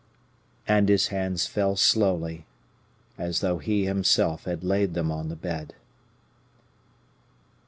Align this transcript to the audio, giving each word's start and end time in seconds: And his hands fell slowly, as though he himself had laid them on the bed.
And 0.67 0.89
his 0.89 1.09
hands 1.09 1.45
fell 1.45 1.75
slowly, 1.75 2.47
as 3.19 3.41
though 3.41 3.59
he 3.59 3.85
himself 3.85 4.45
had 4.45 4.63
laid 4.63 4.95
them 4.95 5.11
on 5.11 5.29
the 5.29 5.35
bed. 5.35 5.75